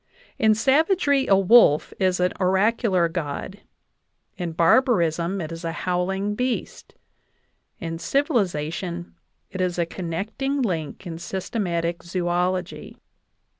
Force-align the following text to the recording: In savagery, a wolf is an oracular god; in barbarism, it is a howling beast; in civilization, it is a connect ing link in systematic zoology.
In 0.39 0.55
savagery, 0.55 1.27
a 1.27 1.35
wolf 1.37 1.93
is 1.99 2.19
an 2.19 2.33
oracular 2.39 3.07
god; 3.07 3.61
in 4.35 4.51
barbarism, 4.53 5.39
it 5.39 5.51
is 5.51 5.63
a 5.63 5.71
howling 5.85 6.33
beast; 6.33 6.95
in 7.79 7.99
civilization, 7.99 9.13
it 9.51 9.61
is 9.61 9.77
a 9.77 9.85
connect 9.85 10.41
ing 10.41 10.63
link 10.63 11.05
in 11.05 11.19
systematic 11.19 12.01
zoology. 12.01 12.97